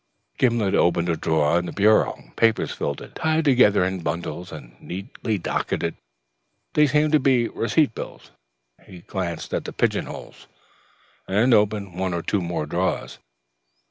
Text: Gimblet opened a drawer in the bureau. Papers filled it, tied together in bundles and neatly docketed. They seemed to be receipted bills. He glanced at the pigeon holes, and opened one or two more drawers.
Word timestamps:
Gimblet 0.39 0.73
opened 0.73 1.09
a 1.09 1.15
drawer 1.15 1.59
in 1.59 1.67
the 1.67 1.71
bureau. 1.71 2.17
Papers 2.35 2.71
filled 2.71 3.01
it, 3.03 3.13
tied 3.13 3.45
together 3.45 3.85
in 3.85 3.99
bundles 4.01 4.51
and 4.51 4.75
neatly 4.81 5.37
docketed. 5.37 5.95
They 6.73 6.87
seemed 6.87 7.11
to 7.11 7.19
be 7.19 7.47
receipted 7.49 7.93
bills. 7.93 8.31
He 8.83 9.01
glanced 9.01 9.53
at 9.53 9.63
the 9.65 9.73
pigeon 9.73 10.07
holes, 10.07 10.47
and 11.27 11.53
opened 11.53 11.93
one 11.99 12.15
or 12.15 12.23
two 12.23 12.41
more 12.41 12.65
drawers. 12.65 13.19